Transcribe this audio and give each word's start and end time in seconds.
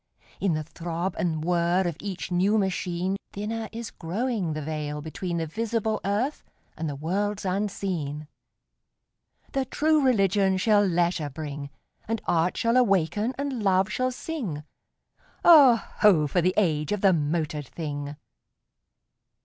In 0.39 0.53
the 0.55 0.63
throb 0.63 1.15
and 1.19 1.43
whir 1.45 1.83
of 1.85 1.95
each 1.99 2.31
new 2.31 2.57
machine 2.57 3.17
Thinner 3.33 3.69
is 3.71 3.91
growing 3.91 4.53
the 4.53 4.61
veil 4.63 4.99
between 4.99 5.37
The 5.37 5.45
visible 5.45 6.01
earth 6.03 6.43
and 6.75 6.89
the 6.89 6.95
worlds 6.95 7.45
unseen. 7.45 8.27
The 9.51 9.65
True 9.65 10.03
Religion 10.03 10.57
shall 10.57 10.83
leisure 10.83 11.29
bring; 11.29 11.69
And 12.07 12.19
Art 12.25 12.57
shall 12.57 12.77
awaken 12.77 13.35
and 13.37 13.61
Love 13.61 13.91
shall 13.91 14.09
sing: 14.11 14.63
Oh, 15.45 15.75
ho! 15.97 16.25
for 16.25 16.41
the 16.41 16.55
age 16.57 16.91
of 16.91 17.01
the 17.01 17.13
motored 17.13 17.67
thing! 17.67 18.15